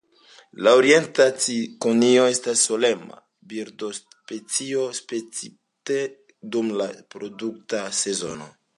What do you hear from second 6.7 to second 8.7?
la reprodukta sezono.